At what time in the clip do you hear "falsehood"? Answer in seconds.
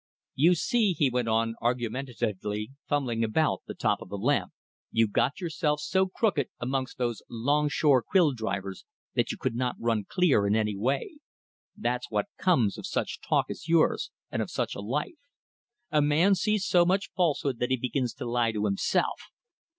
17.15-17.59